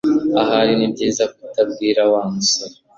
Ahari 0.41 0.73
nibyiza 0.79 1.23
kutabwira 1.33 2.01
Wa 2.11 2.21
musore 2.33 2.75